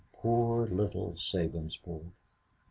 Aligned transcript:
Poor 0.13 0.65
little 0.65 1.11
Sabinsport! 1.15 2.09